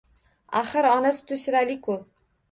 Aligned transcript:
Axir, 0.61 0.87
ona 0.91 1.11
suti 1.17 1.37
shirali-ku 1.41 1.99